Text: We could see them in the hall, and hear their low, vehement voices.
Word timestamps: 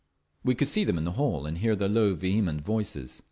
We 0.43 0.55
could 0.55 0.67
see 0.67 0.83
them 0.83 0.97
in 0.97 1.03
the 1.05 1.11
hall, 1.11 1.45
and 1.45 1.59
hear 1.59 1.75
their 1.75 1.87
low, 1.87 2.15
vehement 2.15 2.61
voices. 2.61 3.19